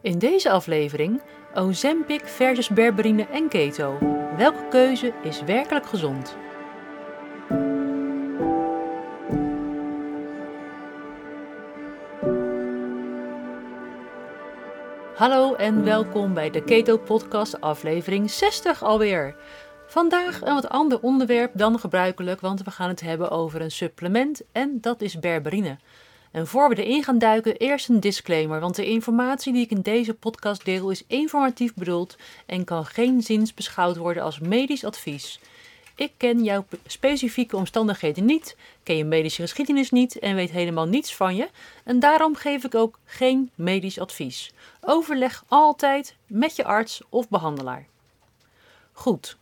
In 0.00 0.18
deze 0.18 0.50
aflevering 0.50 1.22
Ozempic 1.54 2.28
versus 2.28 2.68
berberine 2.68 3.26
en 3.26 3.48
keto. 3.48 3.98
Welke 4.36 4.68
keuze 4.70 5.12
is 5.22 5.42
werkelijk 5.42 5.86
gezond? 5.86 6.36
Hallo 15.14 15.54
en 15.54 15.84
welkom 15.84 16.34
bij 16.34 16.50
de 16.50 16.64
Keto 16.64 16.98
Podcast 16.98 17.60
aflevering 17.60 18.30
60 18.30 18.82
alweer. 18.82 19.36
Vandaag 19.86 20.40
een 20.42 20.54
wat 20.54 20.68
ander 20.68 21.00
onderwerp 21.00 21.50
dan 21.54 21.78
gebruikelijk, 21.78 22.40
want 22.40 22.62
we 22.62 22.70
gaan 22.70 22.88
het 22.88 23.00
hebben 23.00 23.30
over 23.30 23.60
een 23.60 23.70
supplement 23.70 24.42
en 24.52 24.78
dat 24.80 25.00
is 25.00 25.18
berberine. 25.18 25.78
En 26.36 26.46
voor 26.46 26.68
we 26.68 26.84
erin 26.84 27.04
gaan 27.04 27.18
duiken, 27.18 27.56
eerst 27.56 27.88
een 27.88 28.00
disclaimer, 28.00 28.60
want 28.60 28.76
de 28.76 28.86
informatie 28.86 29.52
die 29.52 29.64
ik 29.64 29.70
in 29.70 29.80
deze 29.80 30.14
podcast 30.14 30.64
deel 30.64 30.90
is 30.90 31.04
informatief 31.06 31.74
bedoeld 31.74 32.16
en 32.46 32.64
kan 32.64 32.86
geen 32.86 33.22
zins 33.22 33.54
beschouwd 33.54 33.96
worden 33.96 34.22
als 34.22 34.38
medisch 34.38 34.84
advies. 34.84 35.40
Ik 35.94 36.12
ken 36.16 36.44
jouw 36.44 36.64
specifieke 36.86 37.56
omstandigheden 37.56 38.24
niet, 38.24 38.56
ken 38.82 38.96
je 38.96 39.04
medische 39.04 39.42
geschiedenis 39.42 39.90
niet 39.90 40.18
en 40.18 40.34
weet 40.34 40.50
helemaal 40.50 40.86
niets 40.86 41.14
van 41.14 41.36
je. 41.36 41.48
En 41.84 42.00
daarom 42.00 42.34
geef 42.34 42.64
ik 42.64 42.74
ook 42.74 42.98
geen 43.04 43.50
medisch 43.54 43.98
advies. 43.98 44.52
Overleg 44.80 45.44
altijd 45.48 46.16
met 46.26 46.56
je 46.56 46.64
arts 46.64 47.02
of 47.08 47.28
behandelaar. 47.28 47.86
Goed, 48.92 49.36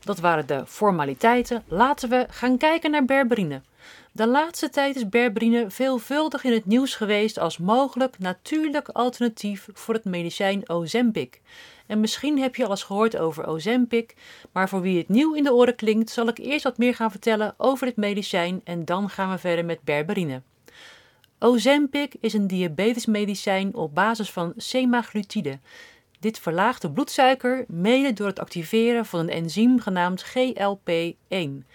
dat 0.00 0.18
waren 0.18 0.46
de 0.46 0.66
formaliteiten. 0.66 1.64
Laten 1.68 2.08
we 2.08 2.26
gaan 2.30 2.56
kijken 2.56 2.90
naar 2.90 3.04
berberine. 3.04 3.60
De 4.12 4.26
laatste 4.26 4.68
tijd 4.68 4.96
is 4.96 5.08
berberine 5.08 5.70
veelvuldig 5.70 6.44
in 6.44 6.52
het 6.52 6.66
nieuws 6.66 6.94
geweest 6.94 7.38
als 7.38 7.58
mogelijk 7.58 8.18
natuurlijk 8.18 8.88
alternatief 8.88 9.68
voor 9.72 9.94
het 9.94 10.04
medicijn 10.04 10.68
Ozempic. 10.68 11.40
En 11.86 12.00
misschien 12.00 12.38
heb 12.38 12.56
je 12.56 12.64
al 12.64 12.70
eens 12.70 12.82
gehoord 12.82 13.16
over 13.16 13.46
Ozempic, 13.46 14.14
maar 14.52 14.68
voor 14.68 14.80
wie 14.80 14.98
het 14.98 15.08
nieuw 15.08 15.34
in 15.34 15.44
de 15.44 15.54
oren 15.54 15.76
klinkt, 15.76 16.10
zal 16.10 16.28
ik 16.28 16.38
eerst 16.38 16.64
wat 16.64 16.78
meer 16.78 16.94
gaan 16.94 17.10
vertellen 17.10 17.54
over 17.56 17.86
dit 17.86 17.96
medicijn 17.96 18.60
en 18.64 18.84
dan 18.84 19.08
gaan 19.08 19.30
we 19.30 19.38
verder 19.38 19.64
met 19.64 19.82
berberine. 19.82 20.42
Ozempic 21.38 22.14
is 22.20 22.32
een 22.32 22.46
diabetesmedicijn 22.46 23.74
op 23.74 23.94
basis 23.94 24.30
van 24.30 24.52
semaglutide. 24.56 25.58
Dit 26.20 26.38
verlaagt 26.38 26.82
de 26.82 26.90
bloedsuiker 26.90 27.64
mede 27.68 28.12
door 28.12 28.26
het 28.26 28.38
activeren 28.38 29.06
van 29.06 29.20
een 29.20 29.28
enzym 29.28 29.80
genaamd 29.80 30.24
GLP-1. 30.24 31.66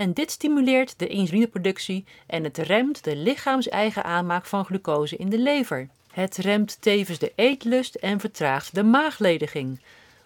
En 0.00 0.12
dit 0.12 0.30
stimuleert 0.30 0.94
de 0.96 1.06
insulineproductie 1.06 2.04
en 2.26 2.44
het 2.44 2.58
remt 2.58 3.04
de 3.04 3.16
lichaams-eigen 3.16 4.04
aanmaak 4.04 4.46
van 4.46 4.64
glucose 4.64 5.16
in 5.16 5.28
de 5.28 5.38
lever. 5.38 5.88
Het 6.10 6.36
remt 6.36 6.76
tevens 6.80 7.18
de 7.18 7.32
eetlust 7.34 7.94
en 7.94 8.20
vertraagt 8.20 8.74
de 8.74 8.82
maaglediging. 8.82 9.80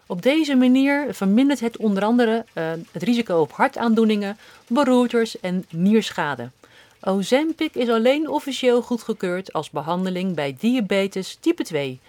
Op 0.07 0.23
deze 0.23 0.55
manier 0.55 1.15
vermindert 1.15 1.61
het 1.61 1.77
onder 1.77 2.03
andere 2.03 2.45
uh, 2.55 2.73
het 2.93 3.03
risico 3.03 3.41
op 3.41 3.53
hartaandoeningen, 3.53 4.39
beroertes 4.67 5.41
en 5.41 5.65
nierschade. 5.71 6.51
Ozempic 7.01 7.75
is 7.75 7.89
alleen 7.89 8.29
officieel 8.29 8.83
goedgekeurd 8.83 9.53
als 9.53 9.71
behandeling 9.71 10.35
bij 10.35 10.57
diabetes 10.61 11.37
type 11.41 11.63
2. 11.63 12.01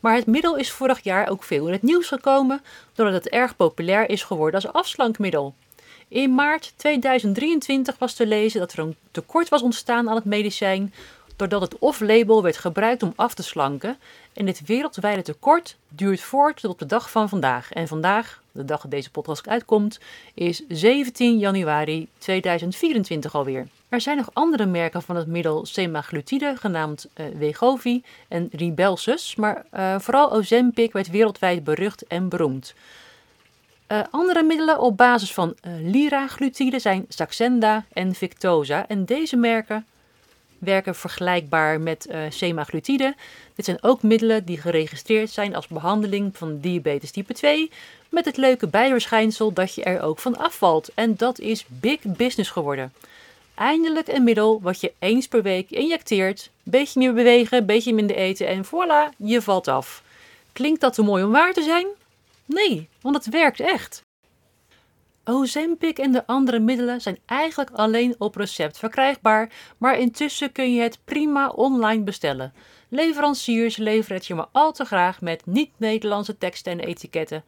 Maar 0.00 0.14
het 0.14 0.26
middel 0.26 0.56
is 0.56 0.70
vorig 0.70 1.00
jaar 1.02 1.28
ook 1.28 1.42
veel 1.42 1.66
in 1.66 1.72
het 1.72 1.82
nieuws 1.82 2.06
gekomen 2.06 2.62
doordat 2.94 3.24
het 3.24 3.32
erg 3.32 3.56
populair 3.56 4.08
is 4.08 4.22
geworden 4.22 4.62
als 4.62 4.72
afslankmiddel. 4.72 5.54
In 6.08 6.34
maart 6.34 6.72
2023 6.76 7.98
was 7.98 8.14
te 8.14 8.26
lezen 8.26 8.60
dat 8.60 8.72
er 8.72 8.78
een 8.78 8.96
tekort 9.10 9.48
was 9.48 9.62
ontstaan 9.62 10.08
aan 10.08 10.14
het 10.14 10.24
medicijn 10.24 10.92
doordat 11.36 11.60
het 11.60 11.78
off-label 11.78 12.42
werd 12.42 12.56
gebruikt 12.56 13.02
om 13.02 13.12
af 13.16 13.34
te 13.34 13.42
slanken. 13.42 13.96
En 14.32 14.46
dit 14.46 14.66
wereldwijde 14.66 15.22
tekort 15.22 15.76
duurt 15.88 16.20
voort 16.20 16.60
tot 16.60 16.70
op 16.70 16.78
de 16.78 16.86
dag 16.86 17.10
van 17.10 17.28
vandaag. 17.28 17.72
En 17.72 17.88
vandaag, 17.88 18.42
de 18.52 18.64
dag 18.64 18.82
dat 18.82 18.90
deze 18.90 19.10
podcast 19.10 19.48
uitkomt, 19.48 20.00
is 20.34 20.62
17 20.68 21.38
januari 21.38 22.08
2024 22.18 23.34
alweer. 23.34 23.66
Er 23.88 24.00
zijn 24.00 24.16
nog 24.16 24.30
andere 24.32 24.66
merken 24.66 25.02
van 25.02 25.16
het 25.16 25.26
middel 25.26 25.66
semaglutide, 25.66 26.54
genaamd 26.56 27.08
uh, 27.16 28.00
en 28.28 28.48
Rybelsus, 28.52 29.36
maar 29.36 29.64
uh, 29.74 29.98
vooral 29.98 30.32
Ozempic 30.32 30.92
werd 30.92 31.10
wereldwijd 31.10 31.64
berucht 31.64 32.06
en 32.06 32.28
beroemd. 32.28 32.74
Uh, 33.88 34.00
andere 34.10 34.42
middelen 34.42 34.80
op 34.80 34.96
basis 34.96 35.32
van 35.32 35.54
uh, 35.66 35.72
liraglutide 35.80 36.78
zijn 36.78 37.04
Saxenda 37.08 37.84
en 37.92 38.14
Victoza. 38.14 38.88
En 38.88 39.04
deze 39.04 39.36
merken 39.36 39.86
werken 40.58 40.94
vergelijkbaar 40.94 41.80
met 41.80 42.06
uh, 42.10 42.18
semaglutide. 42.28 43.14
Dit 43.54 43.64
zijn 43.64 43.82
ook 43.82 44.02
middelen 44.02 44.44
die 44.44 44.60
geregistreerd 44.60 45.30
zijn 45.30 45.54
als 45.54 45.66
behandeling 45.66 46.36
van 46.36 46.60
diabetes 46.60 47.10
type 47.10 47.34
2. 47.34 47.70
Met 48.08 48.24
het 48.24 48.36
leuke 48.36 48.68
bijverschijnsel 48.68 49.52
dat 49.52 49.74
je 49.74 49.82
er 49.82 50.02
ook 50.02 50.18
van 50.18 50.36
afvalt. 50.36 50.90
En 50.94 51.16
dat 51.16 51.38
is 51.38 51.64
big 51.68 52.00
business 52.02 52.50
geworden. 52.50 52.92
Eindelijk 53.54 54.08
een 54.08 54.24
middel 54.24 54.60
wat 54.62 54.80
je 54.80 54.92
eens 54.98 55.28
per 55.28 55.42
week 55.42 55.70
injecteert. 55.70 56.50
Beetje 56.62 57.00
meer 57.00 57.12
bewegen, 57.14 57.66
beetje 57.66 57.94
minder 57.94 58.16
eten 58.16 58.46
en 58.46 58.64
voilà, 58.64 59.16
je 59.16 59.42
valt 59.42 59.68
af. 59.68 60.02
Klinkt 60.52 60.80
dat 60.80 60.94
te 60.94 61.02
mooi 61.02 61.24
om 61.24 61.30
waar 61.30 61.52
te 61.52 61.62
zijn? 61.62 61.86
Nee, 62.46 62.88
want 63.00 63.16
het 63.16 63.28
werkt 63.28 63.60
echt. 63.60 64.04
Ozempic 65.24 65.98
en 65.98 66.12
de 66.12 66.26
andere 66.26 66.58
middelen 66.58 67.00
zijn 67.00 67.18
eigenlijk 67.26 67.70
alleen 67.70 68.14
op 68.18 68.36
recept 68.36 68.78
verkrijgbaar, 68.78 69.52
maar 69.78 69.98
intussen 69.98 70.52
kun 70.52 70.74
je 70.74 70.80
het 70.80 70.98
prima 71.04 71.48
online 71.48 72.02
bestellen. 72.02 72.52
Leveranciers 72.88 73.76
leveren 73.76 74.16
het 74.16 74.26
je 74.26 74.34
maar 74.34 74.48
al 74.52 74.72
te 74.72 74.84
graag 74.84 75.20
met 75.20 75.46
niet-Nederlandse 75.46 76.38
teksten 76.38 76.72
en 76.72 76.80
etiketten. 76.80 77.44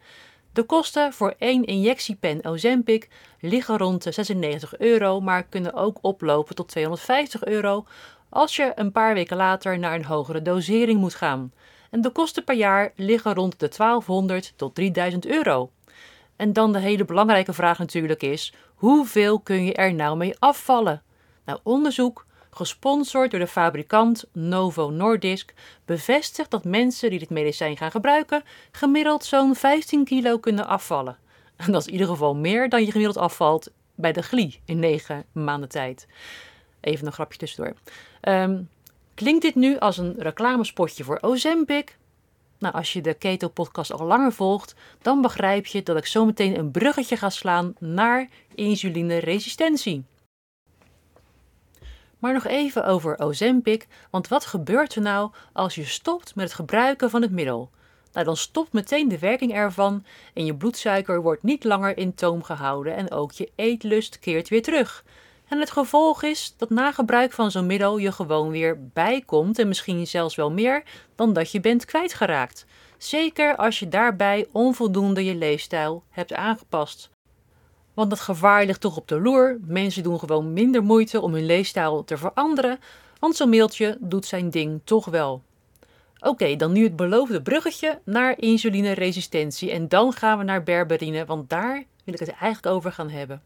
De 0.52 0.62
kosten 0.62 1.12
voor 1.12 1.34
één 1.38 1.64
injectiepen 1.64 2.44
Ozempic 2.44 3.08
liggen 3.40 3.78
rond 3.78 4.02
de 4.02 4.12
96 4.12 4.78
euro, 4.78 5.20
maar 5.20 5.44
kunnen 5.44 5.74
ook 5.74 5.98
oplopen 6.00 6.54
tot 6.54 6.68
250 6.68 7.44
euro 7.44 7.86
als 8.28 8.56
je 8.56 8.72
een 8.74 8.92
paar 8.92 9.14
weken 9.14 9.36
later 9.36 9.78
naar 9.78 9.94
een 9.94 10.04
hogere 10.04 10.42
dosering 10.42 11.00
moet 11.00 11.14
gaan 11.14 11.52
en 11.90 12.00
de 12.00 12.10
kosten 12.10 12.44
per 12.44 12.54
jaar 12.54 12.92
liggen 12.96 13.34
rond 13.34 13.60
de 13.60 13.68
1200 13.76 14.52
tot 14.56 14.74
3000 14.74 15.26
euro. 15.26 15.70
En 16.36 16.52
dan 16.52 16.72
de 16.72 16.78
hele 16.78 17.04
belangrijke 17.04 17.52
vraag 17.52 17.78
natuurlijk 17.78 18.22
is: 18.22 18.52
hoeveel 18.74 19.40
kun 19.40 19.64
je 19.64 19.74
er 19.74 19.94
nou 19.94 20.16
mee 20.16 20.34
afvallen? 20.38 21.02
Nou, 21.44 21.58
onderzoek, 21.62 22.26
gesponsord 22.50 23.30
door 23.30 23.40
de 23.40 23.46
fabrikant 23.46 24.24
Novo 24.32 24.90
Nordisk, 24.90 25.54
bevestigt 25.84 26.50
dat 26.50 26.64
mensen 26.64 27.10
die 27.10 27.18
dit 27.18 27.30
medicijn 27.30 27.76
gaan 27.76 27.90
gebruiken 27.90 28.42
gemiddeld 28.70 29.24
zo'n 29.24 29.54
15 29.54 30.04
kilo 30.04 30.38
kunnen 30.38 30.66
afvallen. 30.66 31.18
En 31.56 31.72
dat 31.72 31.80
is 31.80 31.86
in 31.86 31.92
ieder 31.92 32.08
geval 32.08 32.34
meer 32.34 32.68
dan 32.68 32.84
je 32.84 32.90
gemiddeld 32.90 33.16
afvalt 33.16 33.70
bij 33.94 34.12
de 34.12 34.22
GLI 34.22 34.60
in 34.64 34.78
9 34.78 35.24
maanden 35.32 35.68
tijd. 35.68 36.06
Even 36.80 37.06
een 37.06 37.12
grapje 37.12 37.38
tussendoor. 37.38 37.74
Um, 38.22 38.68
Klinkt 39.18 39.42
dit 39.42 39.54
nu 39.54 39.78
als 39.78 39.98
een 39.98 40.14
reclamespotje 40.18 41.04
voor 41.04 41.18
Ozempic? 41.20 41.96
Nou, 42.58 42.74
als 42.74 42.92
je 42.92 43.00
de 43.00 43.14
Keto 43.14 43.48
Podcast 43.48 43.92
al 43.92 44.06
langer 44.06 44.32
volgt, 44.32 44.74
dan 45.02 45.22
begrijp 45.22 45.66
je 45.66 45.82
dat 45.82 45.96
ik 45.96 46.06
zometeen 46.06 46.58
een 46.58 46.70
bruggetje 46.70 47.16
ga 47.16 47.30
slaan 47.30 47.74
naar 47.78 48.28
insulineresistentie. 48.54 50.04
Maar 52.18 52.32
nog 52.32 52.46
even 52.46 52.86
over 52.86 53.18
Ozempic, 53.18 53.86
want 54.10 54.28
wat 54.28 54.46
gebeurt 54.46 54.94
er 54.94 55.02
nou 55.02 55.30
als 55.52 55.74
je 55.74 55.84
stopt 55.84 56.34
met 56.34 56.44
het 56.44 56.54
gebruiken 56.54 57.10
van 57.10 57.22
het 57.22 57.30
middel? 57.30 57.70
Nou, 58.12 58.26
dan 58.26 58.36
stopt 58.36 58.72
meteen 58.72 59.08
de 59.08 59.18
werking 59.18 59.52
ervan 59.54 60.04
en 60.34 60.44
je 60.44 60.54
bloedsuiker 60.54 61.22
wordt 61.22 61.42
niet 61.42 61.64
langer 61.64 61.96
in 61.96 62.14
toom 62.14 62.42
gehouden 62.42 62.96
en 62.96 63.10
ook 63.10 63.32
je 63.32 63.50
eetlust 63.54 64.18
keert 64.18 64.48
weer 64.48 64.62
terug. 64.62 65.04
En 65.48 65.60
het 65.60 65.70
gevolg 65.70 66.22
is 66.22 66.54
dat 66.56 66.70
na 66.70 66.92
gebruik 66.92 67.32
van 67.32 67.50
zo'n 67.50 67.66
middel 67.66 67.98
je 67.98 68.12
gewoon 68.12 68.50
weer 68.50 68.78
bijkomt 68.92 69.58
en 69.58 69.68
misschien 69.68 70.06
zelfs 70.06 70.34
wel 70.34 70.50
meer 70.50 70.82
dan 71.14 71.32
dat 71.32 71.52
je 71.52 71.60
bent 71.60 71.84
kwijtgeraakt. 71.84 72.66
Zeker 72.98 73.56
als 73.56 73.78
je 73.78 73.88
daarbij 73.88 74.46
onvoldoende 74.52 75.24
je 75.24 75.34
leefstijl 75.34 76.02
hebt 76.10 76.32
aangepast. 76.32 77.10
Want 77.94 78.10
het 78.10 78.20
gevaar 78.20 78.64
ligt 78.64 78.80
toch 78.80 78.96
op 78.96 79.08
de 79.08 79.20
loer. 79.20 79.58
Mensen 79.66 80.02
doen 80.02 80.18
gewoon 80.18 80.52
minder 80.52 80.82
moeite 80.82 81.20
om 81.20 81.34
hun 81.34 81.46
leefstijl 81.46 82.04
te 82.04 82.16
veranderen, 82.16 82.78
want 83.18 83.36
zo'n 83.36 83.48
mailtje 83.48 83.96
doet 84.00 84.26
zijn 84.26 84.50
ding 84.50 84.80
toch 84.84 85.04
wel. 85.04 85.42
Oké, 86.20 86.56
dan 86.56 86.72
nu 86.72 86.82
het 86.82 86.96
beloofde 86.96 87.42
bruggetje 87.42 88.00
naar 88.04 88.38
insulineresistentie 88.38 89.70
en 89.70 89.88
dan 89.88 90.12
gaan 90.12 90.38
we 90.38 90.44
naar 90.44 90.62
berberine, 90.62 91.24
want 91.24 91.50
daar 91.50 91.84
wil 92.04 92.14
ik 92.14 92.20
het 92.20 92.30
eigenlijk 92.30 92.66
over 92.66 92.92
gaan 92.92 93.10
hebben. 93.10 93.42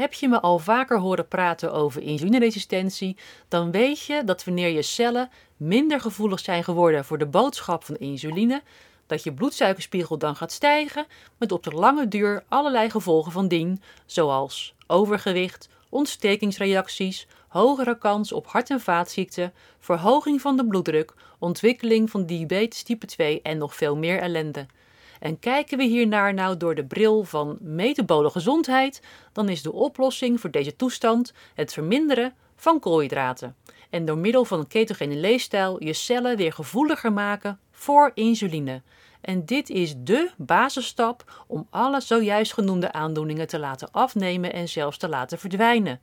Heb 0.00 0.12
je 0.12 0.28
me 0.28 0.40
al 0.40 0.58
vaker 0.58 0.98
horen 0.98 1.28
praten 1.28 1.72
over 1.72 2.02
insulineresistentie, 2.02 3.16
dan 3.48 3.70
weet 3.70 4.00
je 4.00 4.24
dat 4.24 4.44
wanneer 4.44 4.68
je 4.68 4.82
cellen 4.82 5.30
minder 5.56 6.00
gevoelig 6.00 6.40
zijn 6.40 6.64
geworden 6.64 7.04
voor 7.04 7.18
de 7.18 7.26
boodschap 7.26 7.84
van 7.84 7.96
insuline, 7.96 8.62
dat 9.06 9.22
je 9.22 9.32
bloedsuikerspiegel 9.32 10.18
dan 10.18 10.36
gaat 10.36 10.52
stijgen, 10.52 11.06
met 11.38 11.52
op 11.52 11.62
de 11.62 11.70
lange 11.70 12.08
duur 12.08 12.44
allerlei 12.48 12.90
gevolgen 12.90 13.32
van 13.32 13.48
dien, 13.48 13.82
zoals 14.06 14.74
overgewicht, 14.86 15.68
ontstekingsreacties, 15.88 17.26
hogere 17.48 17.98
kans 17.98 18.32
op 18.32 18.46
hart- 18.46 18.70
en 18.70 18.80
vaatziekten, 18.80 19.52
verhoging 19.78 20.40
van 20.40 20.56
de 20.56 20.66
bloeddruk, 20.66 21.14
ontwikkeling 21.38 22.10
van 22.10 22.26
diabetes 22.26 22.82
type 22.82 23.06
2 23.06 23.42
en 23.42 23.58
nog 23.58 23.74
veel 23.74 23.96
meer 23.96 24.18
ellende. 24.18 24.66
En 25.20 25.38
kijken 25.38 25.78
we 25.78 25.84
hiernaar 25.84 26.34
nou 26.34 26.56
door 26.56 26.74
de 26.74 26.84
bril 26.84 27.24
van 27.24 27.58
metabole 27.60 28.30
gezondheid, 28.30 29.02
dan 29.32 29.48
is 29.48 29.62
de 29.62 29.72
oplossing 29.72 30.40
voor 30.40 30.50
deze 30.50 30.76
toestand 30.76 31.32
het 31.54 31.72
verminderen 31.72 32.34
van 32.56 32.80
koolhydraten. 32.80 33.56
En 33.90 34.04
door 34.04 34.18
middel 34.18 34.44
van 34.44 34.58
een 34.58 34.66
ketogene 34.66 35.16
leefstijl 35.16 35.84
je 35.84 35.92
cellen 35.92 36.36
weer 36.36 36.52
gevoeliger 36.52 37.12
maken 37.12 37.58
voor 37.70 38.10
insuline. 38.14 38.82
En 39.20 39.44
dit 39.44 39.70
is 39.70 39.94
dé 39.96 40.30
basisstap 40.36 41.44
om 41.46 41.66
alle 41.70 42.00
zojuist 42.00 42.52
genoemde 42.52 42.92
aandoeningen 42.92 43.46
te 43.46 43.58
laten 43.58 43.88
afnemen 43.90 44.52
en 44.52 44.68
zelfs 44.68 44.96
te 44.96 45.08
laten 45.08 45.38
verdwijnen. 45.38 46.00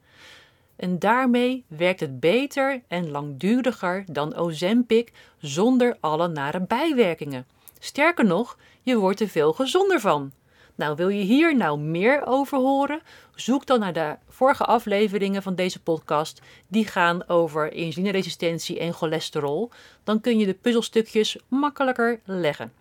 En 0.76 0.98
daarmee 0.98 1.64
werkt 1.66 2.00
het 2.00 2.20
beter 2.20 2.82
en 2.88 3.10
langduriger 3.10 4.04
dan 4.06 4.34
Ozempic 4.34 5.12
zonder 5.38 5.96
alle 6.00 6.28
nare 6.28 6.60
bijwerkingen. 6.60 7.46
Sterker 7.78 8.24
nog, 8.24 8.58
je 8.82 8.96
wordt 8.96 9.20
er 9.20 9.28
veel 9.28 9.52
gezonder 9.52 10.00
van. 10.00 10.32
Nou, 10.74 10.96
wil 10.96 11.08
je 11.08 11.22
hier 11.22 11.56
nou 11.56 11.78
meer 11.78 12.26
over 12.26 12.58
horen? 12.58 13.00
Zoek 13.34 13.66
dan 13.66 13.80
naar 13.80 13.92
de 13.92 14.16
vorige 14.28 14.64
afleveringen 14.64 15.42
van 15.42 15.54
deze 15.54 15.82
podcast. 15.82 16.40
Die 16.68 16.86
gaan 16.86 17.28
over 17.28 17.72
insulineresistentie 17.72 18.78
en 18.78 18.92
cholesterol. 18.92 19.70
Dan 20.04 20.20
kun 20.20 20.38
je 20.38 20.46
de 20.46 20.54
puzzelstukjes 20.54 21.36
makkelijker 21.48 22.20
leggen. 22.24 22.72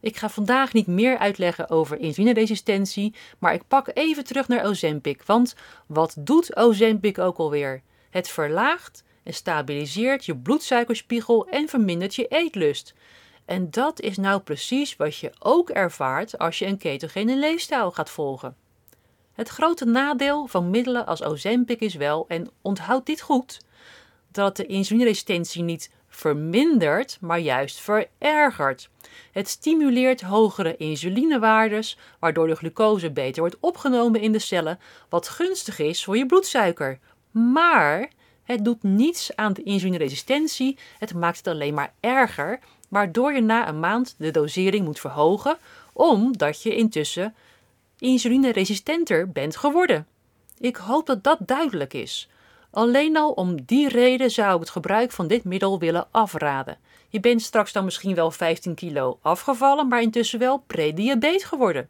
Ik 0.00 0.16
ga 0.16 0.28
vandaag 0.28 0.72
niet 0.72 0.86
meer 0.86 1.18
uitleggen 1.18 1.70
over 1.70 1.98
insulineresistentie, 1.98 3.14
maar 3.38 3.54
ik 3.54 3.62
pak 3.68 3.90
even 3.94 4.24
terug 4.24 4.48
naar 4.48 4.64
Ozempic. 4.64 5.22
Want 5.22 5.54
wat 5.86 6.14
doet 6.18 6.56
Ozempic 6.56 7.18
ook 7.18 7.38
alweer? 7.38 7.82
Het 8.10 8.28
verlaagt 8.28 9.04
en 9.22 9.34
stabiliseert 9.34 10.24
je 10.24 10.36
bloedsuikerspiegel 10.36 11.46
en 11.48 11.68
vermindert 11.68 12.14
je 12.14 12.26
eetlust. 12.26 12.94
En 13.50 13.70
dat 13.70 14.00
is 14.00 14.16
nou 14.16 14.40
precies 14.40 14.96
wat 14.96 15.16
je 15.16 15.32
ook 15.38 15.70
ervaart 15.70 16.38
als 16.38 16.58
je 16.58 16.66
een 16.66 16.78
ketogene 16.78 17.36
leefstijl 17.36 17.90
gaat 17.90 18.10
volgen. 18.10 18.56
Het 19.32 19.48
grote 19.48 19.84
nadeel 19.84 20.46
van 20.46 20.70
middelen 20.70 21.06
als 21.06 21.22
Ozempic 21.22 21.80
is 21.80 21.94
wel, 21.94 22.24
en 22.28 22.50
onthoud 22.62 23.06
dit 23.06 23.20
goed, 23.20 23.60
dat 24.32 24.56
de 24.56 24.66
insulineresistentie 24.66 25.62
niet 25.62 25.90
vermindert, 26.08 27.18
maar 27.20 27.38
juist 27.38 27.80
verergert. 27.80 28.90
Het 29.32 29.48
stimuleert 29.48 30.20
hogere 30.20 30.76
insulinewaardes, 30.76 31.98
waardoor 32.18 32.46
de 32.46 32.56
glucose 32.56 33.10
beter 33.10 33.40
wordt 33.40 33.56
opgenomen 33.60 34.20
in 34.20 34.32
de 34.32 34.38
cellen, 34.38 34.78
wat 35.08 35.28
gunstig 35.28 35.78
is 35.78 36.04
voor 36.04 36.16
je 36.16 36.26
bloedsuiker. 36.26 36.98
Maar 37.30 38.10
het 38.42 38.64
doet 38.64 38.82
niets 38.82 39.36
aan 39.36 39.52
de 39.52 39.62
insulineresistentie, 39.62 40.78
het 40.98 41.14
maakt 41.14 41.36
het 41.36 41.46
alleen 41.46 41.74
maar 41.74 41.92
erger, 42.00 42.60
waardoor 42.90 43.32
je 43.32 43.40
na 43.40 43.68
een 43.68 43.80
maand 43.80 44.14
de 44.18 44.30
dosering 44.30 44.84
moet 44.84 45.00
verhogen, 45.00 45.56
omdat 45.92 46.62
je 46.62 46.76
intussen 46.76 47.34
insulineresistenter 47.98 49.30
bent 49.30 49.56
geworden. 49.56 50.06
Ik 50.58 50.76
hoop 50.76 51.06
dat 51.06 51.24
dat 51.24 51.38
duidelijk 51.40 51.94
is. 51.94 52.28
Alleen 52.70 53.16
al 53.16 53.30
om 53.30 53.62
die 53.64 53.88
reden 53.88 54.30
zou 54.30 54.54
ik 54.54 54.60
het 54.60 54.70
gebruik 54.70 55.12
van 55.12 55.26
dit 55.26 55.44
middel 55.44 55.78
willen 55.78 56.06
afraden. 56.10 56.78
Je 57.08 57.20
bent 57.20 57.42
straks 57.42 57.72
dan 57.72 57.84
misschien 57.84 58.14
wel 58.14 58.30
15 58.30 58.74
kilo 58.74 59.18
afgevallen, 59.22 59.88
maar 59.88 60.02
intussen 60.02 60.38
wel 60.38 60.62
prediabeet 60.66 61.44
geworden. 61.44 61.88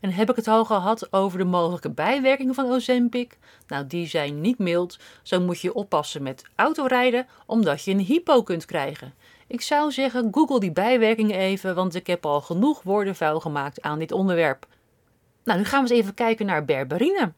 En 0.00 0.12
heb 0.12 0.30
ik 0.30 0.36
het 0.36 0.48
al 0.48 0.64
gehad 0.64 1.12
over 1.12 1.38
de 1.38 1.44
mogelijke 1.44 1.90
bijwerkingen 1.90 2.54
van 2.54 2.70
Ozempic? 2.70 3.38
Nou, 3.66 3.86
die 3.86 4.06
zijn 4.06 4.40
niet 4.40 4.58
mild. 4.58 4.98
Zo 5.22 5.40
moet 5.40 5.60
je 5.60 5.74
oppassen 5.74 6.22
met 6.22 6.44
autorijden, 6.54 7.26
omdat 7.46 7.84
je 7.84 7.90
een 7.90 7.98
hypo 7.98 8.42
kunt 8.42 8.64
krijgen. 8.64 9.14
Ik 9.48 9.60
zou 9.60 9.92
zeggen, 9.92 10.28
google 10.30 10.60
die 10.60 10.72
bijwerkingen 10.72 11.36
even, 11.36 11.74
want 11.74 11.94
ik 11.94 12.06
heb 12.06 12.26
al 12.26 12.40
genoeg 12.40 12.82
woorden 12.82 13.16
vuil 13.16 13.40
gemaakt 13.40 13.82
aan 13.82 13.98
dit 13.98 14.12
onderwerp. 14.12 14.66
Nou, 15.44 15.58
nu 15.58 15.64
gaan 15.64 15.84
we 15.84 15.90
eens 15.90 16.00
even 16.00 16.14
kijken 16.14 16.46
naar 16.46 16.64
berberine 16.64 17.32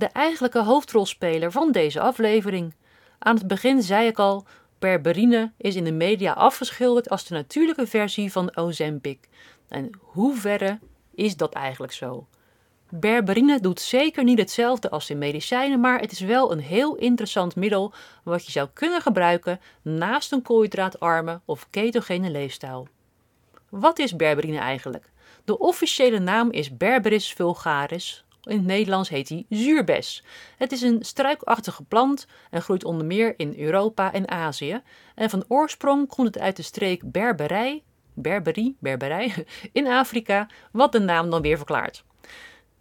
de 0.00 0.06
eigenlijke 0.06 0.62
hoofdrolspeler 0.62 1.52
van 1.52 1.72
deze 1.72 2.00
aflevering. 2.00 2.74
Aan 3.18 3.34
het 3.34 3.46
begin 3.46 3.82
zei 3.82 4.06
ik 4.06 4.18
al, 4.18 4.44
berberine 4.78 5.52
is 5.56 5.76
in 5.76 5.84
de 5.84 5.92
media 5.92 6.32
afgeschilderd 6.32 7.10
als 7.10 7.24
de 7.24 7.34
natuurlijke 7.34 7.86
versie 7.86 8.32
van 8.32 8.56
Ozempic. 8.56 9.28
En 9.68 9.90
hoe 10.00 10.36
verre 10.36 10.78
is 11.14 11.36
dat 11.36 11.52
eigenlijk 11.52 11.92
zo? 11.92 12.26
Berberine 12.90 13.60
doet 13.60 13.80
zeker 13.80 14.24
niet 14.24 14.38
hetzelfde 14.38 14.90
als 14.90 15.10
in 15.10 15.18
medicijnen, 15.18 15.80
maar 15.80 16.00
het 16.00 16.12
is 16.12 16.20
wel 16.20 16.52
een 16.52 16.60
heel 16.60 16.96
interessant 16.96 17.56
middel 17.56 17.92
wat 18.22 18.46
je 18.46 18.52
zou 18.52 18.68
kunnen 18.72 19.00
gebruiken 19.00 19.60
naast 19.82 20.32
een 20.32 20.42
koolhydraatarme 20.42 21.40
of 21.44 21.66
ketogene 21.70 22.30
leefstijl. 22.30 22.88
Wat 23.68 23.98
is 23.98 24.16
berberine 24.16 24.58
eigenlijk? 24.58 25.10
De 25.44 25.58
officiële 25.58 26.18
naam 26.18 26.50
is 26.50 26.76
Berberis 26.76 27.32
vulgaris, 27.32 28.24
in 28.44 28.56
het 28.56 28.66
Nederlands 28.66 29.08
heet 29.08 29.28
hij 29.28 29.44
zuurbes. 29.48 30.24
Het 30.56 30.72
is 30.72 30.82
een 30.82 30.98
struikachtige 31.00 31.82
plant 31.82 32.26
en 32.50 32.62
groeit 32.62 32.84
onder 32.84 33.06
meer 33.06 33.34
in 33.36 33.54
Europa 33.58 34.12
en 34.12 34.28
Azië. 34.28 34.82
En 35.14 35.30
van 35.30 35.44
oorsprong 35.48 36.08
komt 36.08 36.26
het 36.26 36.38
uit 36.38 36.56
de 36.56 36.62
streek 36.62 37.12
Berberij, 37.12 37.82
Berberie, 38.14 38.76
Berberij, 38.80 39.46
in 39.72 39.86
Afrika, 39.86 40.48
wat 40.72 40.92
de 40.92 41.00
naam 41.00 41.30
dan 41.30 41.42
weer 41.42 41.56
verklaart. 41.56 42.04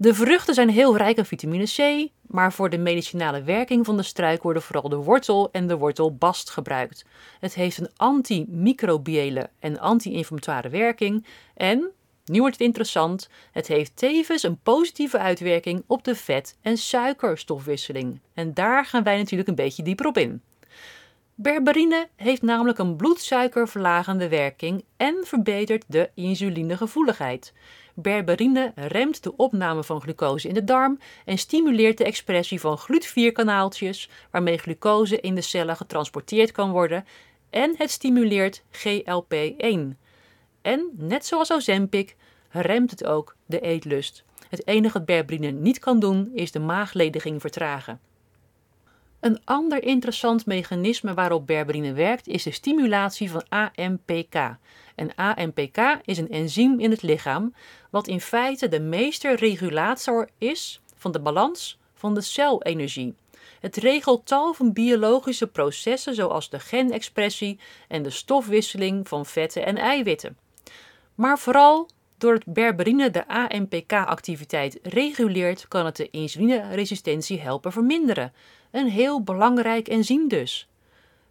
De 0.01 0.13
vruchten 0.13 0.53
zijn 0.53 0.69
heel 0.69 0.97
rijk 0.97 1.17
aan 1.17 1.25
vitamine 1.25 1.65
C, 1.65 2.09
maar 2.27 2.53
voor 2.53 2.69
de 2.69 2.77
medicinale 2.77 3.43
werking 3.43 3.85
van 3.85 3.97
de 3.97 4.03
struik 4.03 4.43
worden 4.43 4.61
vooral 4.61 4.89
de 4.89 4.95
wortel 4.95 5.49
en 5.51 5.67
de 5.67 5.77
wortelbast 5.77 6.49
gebruikt. 6.49 7.05
Het 7.39 7.53
heeft 7.53 7.77
een 7.77 7.89
antimicrobiële 7.95 9.49
en 9.59 9.79
anti-inflammatoire 9.79 10.69
werking 10.69 11.25
en 11.55 11.89
nu 12.25 12.39
wordt 12.39 12.57
het 12.57 12.65
interessant. 12.65 13.29
Het 13.51 13.67
heeft 13.67 13.95
tevens 13.95 14.43
een 14.43 14.59
positieve 14.63 15.17
uitwerking 15.17 15.83
op 15.87 16.03
de 16.03 16.15
vet- 16.15 16.57
en 16.61 16.77
suikerstofwisseling. 16.77 18.19
En 18.33 18.53
daar 18.53 18.85
gaan 18.85 19.03
wij 19.03 19.17
natuurlijk 19.17 19.49
een 19.49 19.55
beetje 19.55 19.83
dieper 19.83 20.05
op 20.05 20.17
in. 20.17 20.41
Berberine 21.35 22.07
heeft 22.15 22.41
namelijk 22.41 22.77
een 22.77 22.95
bloedsuikerverlagende 22.95 24.29
werking 24.29 24.83
en 24.97 25.15
verbetert 25.23 25.83
de 25.87 26.09
insulinegevoeligheid. 26.13 27.53
Berberine 28.01 28.71
remt 28.75 29.23
de 29.23 29.35
opname 29.35 29.83
van 29.83 30.01
glucose 30.01 30.47
in 30.47 30.53
de 30.53 30.63
darm 30.63 30.99
en 31.25 31.37
stimuleert 31.37 31.97
de 31.97 32.03
expressie 32.03 32.59
van 32.59 32.79
GLUT4-kanaaltjes, 32.79 34.09
waarmee 34.31 34.57
glucose 34.57 35.19
in 35.19 35.35
de 35.35 35.41
cellen 35.41 35.75
getransporteerd 35.75 36.51
kan 36.51 36.71
worden, 36.71 37.05
en 37.49 37.75
het 37.77 37.91
stimuleert 37.91 38.63
GLP-1. 38.71 39.97
En, 40.61 40.89
net 40.97 41.25
zoals 41.25 41.51
Ozempic, 41.51 42.15
remt 42.49 42.91
het 42.91 43.05
ook 43.05 43.35
de 43.45 43.59
eetlust. 43.59 44.23
Het 44.49 44.67
enige 44.67 44.97
wat 44.97 45.05
berberine 45.05 45.51
niet 45.51 45.79
kan 45.79 45.99
doen, 45.99 46.31
is 46.33 46.51
de 46.51 46.59
maaglediging 46.59 47.41
vertragen. 47.41 47.99
Een 49.19 49.39
ander 49.45 49.83
interessant 49.83 50.45
mechanisme 50.45 51.13
waarop 51.13 51.47
berberine 51.47 51.93
werkt, 51.93 52.27
is 52.27 52.43
de 52.43 52.51
stimulatie 52.51 53.31
van 53.31 53.43
AMPK. 53.49 54.57
En 54.95 55.15
AMPK 55.15 55.77
is 56.03 56.17
een 56.17 56.29
enzym 56.29 56.79
in 56.79 56.91
het 56.91 57.01
lichaam, 57.01 57.53
wat 57.89 58.07
in 58.07 58.21
feite 58.21 58.67
de 58.67 58.79
meesterregulator 58.79 60.29
is 60.37 60.81
van 60.95 61.11
de 61.11 61.19
balans 61.19 61.79
van 61.93 62.13
de 62.13 62.21
celenergie. 62.21 63.15
Het 63.59 63.75
regelt 63.75 64.25
tal 64.25 64.53
van 64.53 64.73
biologische 64.73 65.47
processen 65.47 66.15
zoals 66.15 66.49
de 66.49 66.59
genexpressie 66.59 67.59
en 67.87 68.03
de 68.03 68.09
stofwisseling 68.09 69.07
van 69.07 69.25
vetten 69.25 69.65
en 69.65 69.77
eiwitten. 69.77 70.37
Maar 71.15 71.39
vooral 71.39 71.89
doordat 72.19 72.53
berberine 72.53 73.11
de 73.11 73.27
AMPK-activiteit 73.27 74.79
reguleert, 74.83 75.67
kan 75.67 75.85
het 75.85 75.95
de 75.95 76.09
insulineresistentie 76.09 77.41
helpen 77.41 77.71
verminderen. 77.71 78.33
Een 78.71 78.87
heel 78.87 79.23
belangrijk 79.23 79.87
enzym 79.87 80.27
dus. 80.27 80.67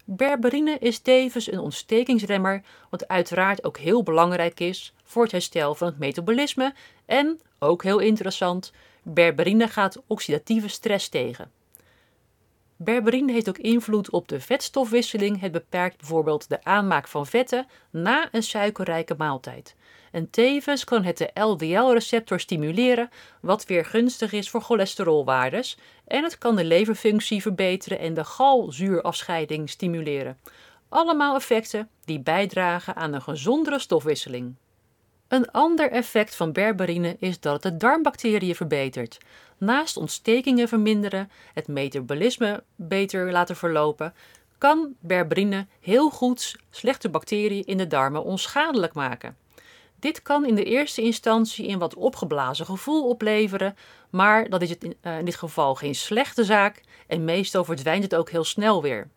Berberine 0.05 0.77
is 0.79 0.99
tevens 0.99 1.53
een 1.53 1.59
ontstekingsremmer, 1.59 2.63
wat 2.91 3.09
uiteraard 3.09 3.65
ook 3.65 3.79
heel 3.79 4.03
belangrijk 4.03 4.61
is 4.61 4.93
voor 5.05 5.23
het 5.23 5.33
herstel 5.33 5.75
van 5.75 5.87
het 5.87 5.99
metabolisme 5.99 6.75
en, 7.07 7.41
ook 7.59 7.83
heel 7.83 7.99
interessant, 7.99 8.73
berberine 9.03 9.69
gaat 9.69 10.03
oxidatieve 10.07 10.69
stress 10.69 11.09
tegen. 11.09 11.51
Berberine 12.81 13.33
heeft 13.33 13.49
ook 13.49 13.59
invloed 13.59 14.11
op 14.11 14.29
de 14.29 14.41
vetstofwisseling. 14.41 15.41
Het 15.41 15.53
beperkt 15.53 15.97
bijvoorbeeld 15.97 16.49
de 16.49 16.65
aanmaak 16.65 17.09
van 17.09 17.27
vetten 17.27 17.67
na 17.91 18.29
een 18.33 18.43
suikerrijke 18.43 19.15
maaltijd. 19.19 19.77
En 20.13 20.31
tevens 20.31 20.85
kan 20.85 21.03
het 21.03 21.19
de 21.19 21.41
LDL-receptor 21.41 22.41
stimuleren, 22.41 23.09
wat 23.41 23.65
weer 23.65 23.85
gunstig 23.85 24.33
is 24.33 24.51
voor 24.51 24.61
cholesterolwaardes. 24.61 25.79
En 26.07 26.23
het 26.23 26.39
kan 26.39 26.57
de 26.57 26.65
leverfunctie 26.65 27.43
verbeteren 27.43 27.99
en 27.99 28.15
de 28.15 28.25
galzuurafscheiding 28.25 29.71
stimuleren. 29.71 30.39
Allemaal 30.89 31.35
effecten 31.35 31.89
die 32.05 32.21
bijdragen 32.21 32.97
aan 32.97 33.13
een 33.13 33.23
gezondere 33.23 33.79
stofwisseling. 33.79 34.55
Een 35.29 35.51
ander 35.51 35.91
effect 35.91 36.35
van 36.35 36.53
berberine 36.53 37.17
is 37.19 37.41
dat 37.41 37.63
het 37.63 37.63
de 37.63 37.77
darmbacteriën 37.77 38.55
verbetert. 38.55 39.19
Naast 39.59 39.97
ontstekingen 39.97 40.69
verminderen, 40.69 41.31
het 41.55 41.69
metabolisme 41.69 42.63
beter 42.77 43.33
laten 43.33 43.57
verlopen, 43.57 44.15
kan 44.59 44.95
berberine 45.01 45.67
heel 45.81 46.11
goed 46.11 46.57
slechte 46.71 47.09
bacteriën 47.09 47.65
in 47.65 47.77
de 47.77 47.87
darmen 47.87 48.25
onschadelijk 48.25 48.95
maken. 48.95 49.37
Dit 49.99 50.23
kan 50.23 50.47
in 50.47 50.55
de 50.55 50.65
eerste 50.65 51.03
instantie 51.03 51.69
een 51.69 51.79
wat 51.79 51.95
opgeblazen 51.95 52.67
gevoel 52.67 53.09
opleveren, 53.09 53.77
maar 54.11 54.49
dat 54.49 54.63
is 54.63 54.71
het 54.71 54.85
in, 54.85 54.97
in 55.03 55.25
dit 55.25 55.37
geval 55.37 55.75
geen 55.75 55.95
slechte 55.95 56.45
zaak 56.45 56.81
en 57.07 57.25
meestal 57.25 57.65
verdwijnt 57.65 58.03
het 58.03 58.15
ook 58.15 58.31
heel 58.31 58.45
snel 58.45 58.83
weer. 58.83 59.09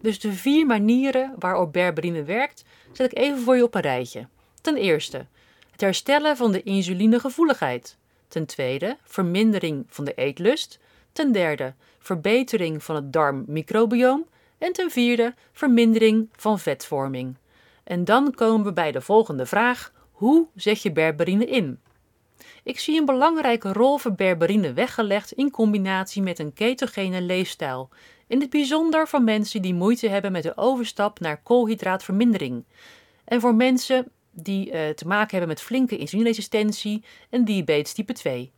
Dus 0.00 0.20
de 0.20 0.32
vier 0.32 0.66
manieren 0.66 1.34
waarop 1.38 1.72
berberine 1.72 2.22
werkt, 2.22 2.64
zet 2.92 3.12
ik 3.12 3.18
even 3.18 3.38
voor 3.38 3.56
je 3.56 3.62
op 3.62 3.74
een 3.74 3.80
rijtje. 3.80 4.26
Ten 4.64 4.76
eerste, 4.76 5.26
het 5.70 5.80
herstellen 5.80 6.36
van 6.36 6.52
de 6.52 6.62
insulinegevoeligheid. 6.62 7.96
Ten 8.28 8.46
tweede, 8.46 8.96
vermindering 9.04 9.84
van 9.88 10.04
de 10.04 10.14
eetlust. 10.14 10.78
Ten 11.12 11.32
derde, 11.32 11.74
verbetering 11.98 12.84
van 12.84 12.94
het 12.94 13.12
darmmicrobioom. 13.12 14.26
En 14.58 14.72
ten 14.72 14.90
vierde, 14.90 15.34
vermindering 15.52 16.28
van 16.32 16.58
vetvorming. 16.58 17.36
En 17.84 18.04
dan 18.04 18.34
komen 18.34 18.66
we 18.66 18.72
bij 18.72 18.92
de 18.92 19.00
volgende 19.00 19.46
vraag: 19.46 19.92
hoe 20.10 20.46
zet 20.54 20.82
je 20.82 20.92
berberine 20.92 21.46
in? 21.46 21.80
Ik 22.62 22.78
zie 22.78 22.98
een 22.98 23.06
belangrijke 23.06 23.72
rol 23.72 23.98
voor 23.98 24.14
berberine 24.14 24.72
weggelegd 24.72 25.32
in 25.32 25.50
combinatie 25.50 26.22
met 26.22 26.38
een 26.38 26.52
ketogene 26.52 27.20
leefstijl. 27.20 27.88
In 28.26 28.40
het 28.40 28.50
bijzonder 28.50 29.08
voor 29.08 29.22
mensen 29.22 29.62
die 29.62 29.74
moeite 29.74 30.08
hebben 30.08 30.32
met 30.32 30.42
de 30.42 30.56
overstap 30.56 31.20
naar 31.20 31.42
koolhydraatvermindering. 31.42 32.64
En 33.24 33.40
voor 33.40 33.54
mensen 33.54 34.12
die 34.34 34.66
uh, 34.66 34.88
te 34.88 35.06
maken 35.06 35.30
hebben 35.30 35.48
met 35.48 35.60
flinke 35.60 35.96
insulineresistentie 35.96 37.04
en 37.30 37.44
diabetes 37.44 37.92
type 37.92 38.12
2. 38.12 38.52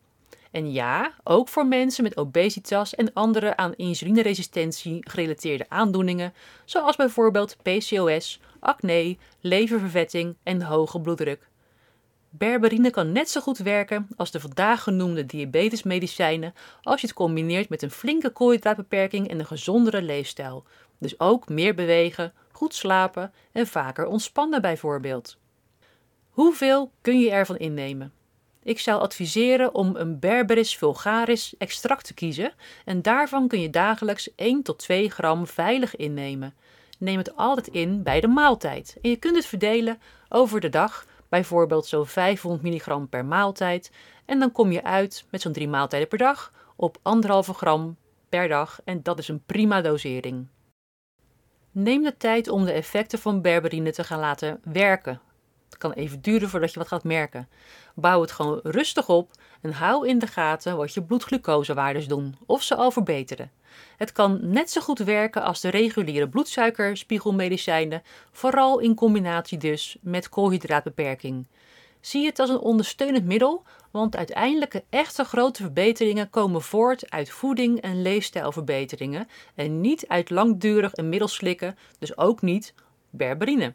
En 0.51 0.73
ja, 0.73 1.13
ook 1.25 1.49
voor 1.49 1.67
mensen 1.67 2.03
met 2.03 2.17
obesitas 2.17 2.95
en 2.95 3.13
andere 3.13 3.57
aan 3.57 3.75
insulineresistentie 3.75 4.99
gerelateerde 5.01 5.67
aandoeningen, 5.69 6.35
zoals 6.65 6.97
bijvoorbeeld 6.97 7.57
PCOS, 7.63 8.41
acne, 8.61 9.17
leververvetting 9.41 10.37
en 10.43 10.63
hoge 10.63 11.01
bloeddruk. 11.01 11.49
Berberine 12.31 12.91
kan 12.91 13.13
net 13.13 13.31
zo 13.31 13.41
goed 13.41 13.59
werken 13.59 14.09
als 14.17 14.31
de 14.31 14.41
vandaag 14.41 14.83
genoemde 14.83 15.27
diabetesmedicijnen 15.27 16.55
als 16.83 17.01
je 17.01 17.07
het 17.07 17.17
combineert 17.17 17.69
met 17.69 17.83
een 17.83 17.91
flinke 17.91 18.31
koolhydraatbeperking 18.31 19.29
en 19.29 19.39
een 19.39 19.47
gezondere 19.47 20.03
leefstijl. 20.03 20.65
Dus 20.99 21.21
ook 21.21 21.49
meer 21.49 21.75
bewegen, 21.75 22.33
goed 22.53 22.75
slapen 22.75 23.33
en 23.53 23.67
vaker 23.67 24.07
ontspannen 24.07 24.63
bijvoorbeeld. 24.63 25.39
Hoeveel 26.37 26.93
kun 27.01 27.21
je 27.21 27.31
ervan 27.31 27.57
innemen? 27.57 28.13
Ik 28.63 28.79
zou 28.79 29.01
adviseren 29.01 29.75
om 29.75 29.97
een 29.97 30.19
Berberis 30.19 30.77
vulgaris 30.77 31.55
extract 31.59 32.07
te 32.07 32.15
kiezen 32.15 32.53
en 32.85 33.03
daarvan 33.03 33.49
kun 33.49 33.61
je 33.61 33.71
dagelijks 33.71 34.35
1 34.35 34.63
tot 34.63 34.79
2 34.79 35.11
gram 35.11 35.47
veilig 35.47 35.97
innemen. 35.97 36.55
Neem 36.99 37.19
het 37.19 37.37
altijd 37.37 37.69
in 37.69 38.03
bij 38.03 38.21
de 38.21 38.27
maaltijd 38.27 38.97
en 39.03 39.11
je 39.11 39.17
kunt 39.17 39.37
het 39.37 39.47
verdelen 39.47 39.99
over 40.29 40.61
de 40.61 40.69
dag, 40.69 41.07
bijvoorbeeld 41.29 41.87
zo'n 41.87 42.07
500 42.07 42.63
milligram 42.63 43.09
per 43.09 43.25
maaltijd 43.25 43.91
en 44.25 44.39
dan 44.39 44.53
kom 44.53 44.73
je 44.73 44.83
uit 44.83 45.25
met 45.31 45.41
zo'n 45.41 45.53
3 45.53 45.69
maaltijden 45.69 46.09
per 46.09 46.19
dag 46.19 46.53
op 46.77 46.99
1,5 46.99 47.31
gram 47.57 47.97
per 48.29 48.49
dag 48.49 48.81
en 48.85 49.03
dat 49.03 49.19
is 49.19 49.29
een 49.29 49.43
prima 49.47 49.81
dosering. 49.81 50.47
Neem 51.71 52.03
de 52.03 52.17
tijd 52.17 52.49
om 52.49 52.65
de 52.65 52.73
effecten 52.73 53.19
van 53.19 53.43
berberine 53.43 53.93
te 53.93 54.05
gaan 54.05 54.21
laten 54.21 54.61
werken 54.65 55.21
kan 55.79 55.93
even 55.93 56.21
duren 56.21 56.49
voordat 56.49 56.73
je 56.73 56.79
wat 56.79 56.89
gaat 56.89 57.05
merken. 57.05 57.49
Bouw 57.95 58.21
het 58.21 58.33
gewoon 58.33 58.61
rustig 58.63 59.09
op 59.09 59.31
en 59.61 59.73
hou 59.73 60.09
in 60.09 60.19
de 60.19 60.27
gaten 60.27 60.77
wat 60.77 60.95
je 60.95 61.03
bloedglucosewaardes 61.03 62.09
doen, 62.09 62.37
of 62.47 62.63
ze 62.63 62.75
al 62.75 62.91
verbeteren. 62.91 63.51
Het 63.97 64.13
kan 64.13 64.39
net 64.43 64.71
zo 64.71 64.81
goed 64.81 64.99
werken 64.99 65.43
als 65.43 65.61
de 65.61 65.69
reguliere 65.69 66.29
bloedsuikerspiegelmedicijnen, 66.29 68.03
vooral 68.33 68.79
in 68.79 68.95
combinatie 68.95 69.59
dus 69.59 69.97
met 70.01 70.29
koolhydraatbeperking. 70.29 71.47
Zie 72.01 72.27
het 72.27 72.39
als 72.39 72.51
een 72.51 72.59
ondersteunend 72.59 73.25
middel, 73.25 73.63
want 73.91 74.17
uiteindelijke 74.17 74.85
echte 74.91 75.25
grote 75.25 75.63
verbeteringen 75.63 76.31
komen 76.31 76.63
voort 76.63 77.11
uit 77.11 77.31
voeding 77.31 77.81
en 77.81 78.03
leefstijlverbeteringen 78.03 79.29
en 79.55 79.81
niet 79.81 80.09
uit 80.09 80.31
langdurig 80.31 80.97
een 80.97 81.09
middel 81.09 81.29
slikken, 81.29 81.79
dus 81.99 82.17
ook 82.19 82.43
niet 82.43 82.75
berberine. 83.11 83.75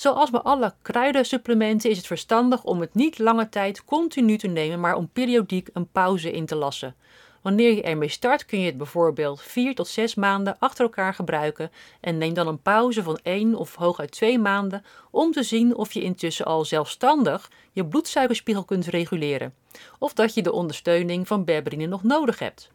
Zoals 0.00 0.30
bij 0.30 0.40
alle 0.40 0.74
kruidensupplementen 0.82 1.90
is 1.90 1.96
het 1.96 2.06
verstandig 2.06 2.64
om 2.64 2.80
het 2.80 2.94
niet 2.94 3.18
lange 3.18 3.48
tijd 3.48 3.84
continu 3.84 4.36
te 4.36 4.46
nemen, 4.46 4.80
maar 4.80 4.96
om 4.96 5.08
periodiek 5.12 5.68
een 5.72 5.90
pauze 5.90 6.30
in 6.30 6.46
te 6.46 6.54
lassen. 6.54 6.94
Wanneer 7.42 7.74
je 7.74 7.82
ermee 7.82 8.08
start 8.08 8.46
kun 8.46 8.60
je 8.60 8.66
het 8.66 8.76
bijvoorbeeld 8.76 9.42
4 9.42 9.74
tot 9.74 9.88
6 9.88 10.14
maanden 10.14 10.56
achter 10.58 10.84
elkaar 10.84 11.14
gebruiken 11.14 11.70
en 12.00 12.18
neem 12.18 12.34
dan 12.34 12.46
een 12.46 12.62
pauze 12.62 13.02
van 13.02 13.18
1 13.22 13.54
of 13.54 13.74
hooguit 13.74 14.10
2 14.10 14.38
maanden 14.38 14.84
om 15.10 15.32
te 15.32 15.42
zien 15.42 15.76
of 15.76 15.92
je 15.92 16.02
intussen 16.02 16.46
al 16.46 16.64
zelfstandig 16.64 17.50
je 17.72 17.86
bloedsuikerspiegel 17.86 18.64
kunt 18.64 18.86
reguleren 18.86 19.54
of 19.98 20.12
dat 20.12 20.34
je 20.34 20.42
de 20.42 20.52
ondersteuning 20.52 21.26
van 21.26 21.44
berberine 21.44 21.86
nog 21.86 22.02
nodig 22.02 22.38
hebt. 22.38 22.70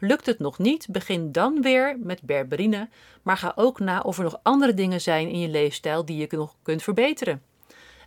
Lukt 0.00 0.26
het 0.26 0.38
nog 0.38 0.58
niet, 0.58 0.86
begin 0.90 1.32
dan 1.32 1.62
weer 1.62 1.96
met 1.98 2.22
berberine, 2.22 2.88
maar 3.22 3.36
ga 3.36 3.52
ook 3.56 3.78
na 3.78 4.00
of 4.00 4.18
er 4.18 4.24
nog 4.24 4.40
andere 4.42 4.74
dingen 4.74 5.00
zijn 5.00 5.28
in 5.28 5.40
je 5.40 5.48
leefstijl 5.48 6.04
die 6.04 6.16
je 6.16 6.26
nog 6.30 6.54
kunt 6.62 6.82
verbeteren. 6.82 7.42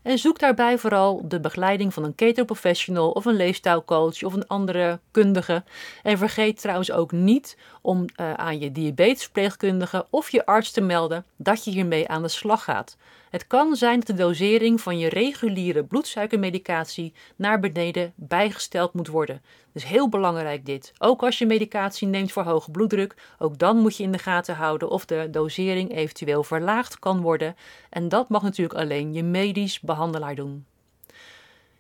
En 0.03 0.17
zoek 0.17 0.39
daarbij 0.39 0.77
vooral 0.77 1.27
de 1.27 1.39
begeleiding 1.39 1.93
van 1.93 2.03
een 2.03 2.15
keto 2.15 2.43
professional 2.43 3.11
of 3.11 3.25
een 3.25 3.35
leefstijlcoach 3.35 4.23
of 4.23 4.33
een 4.33 4.47
andere 4.47 4.99
kundige. 5.11 5.63
En 6.03 6.17
vergeet 6.17 6.61
trouwens 6.61 6.91
ook 6.91 7.11
niet 7.11 7.57
om 7.81 8.05
uh, 8.21 8.33
aan 8.33 8.59
je 8.59 8.71
diabetespleegkundige 8.71 10.05
of 10.09 10.29
je 10.29 10.45
arts 10.45 10.71
te 10.71 10.81
melden 10.81 11.25
dat 11.35 11.63
je 11.63 11.71
hiermee 11.71 12.07
aan 12.07 12.21
de 12.21 12.27
slag 12.27 12.63
gaat. 12.63 12.97
Het 13.29 13.47
kan 13.47 13.75
zijn 13.75 13.99
dat 13.99 14.07
de 14.07 14.23
dosering 14.23 14.81
van 14.81 14.99
je 14.99 15.09
reguliere 15.09 15.83
bloedsuikermedicatie 15.83 17.13
naar 17.35 17.59
beneden 17.59 18.13
bijgesteld 18.15 18.93
moet 18.93 19.07
worden. 19.07 19.41
Dus 19.73 19.85
heel 19.85 20.09
belangrijk 20.09 20.65
dit. 20.65 20.93
Ook 20.97 21.23
als 21.23 21.37
je 21.37 21.45
medicatie 21.45 22.07
neemt 22.07 22.31
voor 22.31 22.43
hoge 22.43 22.71
bloeddruk, 22.71 23.15
ook 23.39 23.57
dan 23.57 23.77
moet 23.77 23.97
je 23.97 24.03
in 24.03 24.11
de 24.11 24.17
gaten 24.17 24.55
houden 24.55 24.89
of 24.89 25.05
de 25.05 25.27
dosering 25.31 25.95
eventueel 25.95 26.43
verlaagd 26.43 26.99
kan 26.99 27.21
worden. 27.21 27.55
En 27.89 28.09
dat 28.09 28.29
mag 28.29 28.41
natuurlijk 28.41 28.79
alleen 28.79 29.13
je 29.13 29.23
medisch 29.23 29.79
behandelaar 29.79 30.35
doen. 30.35 30.65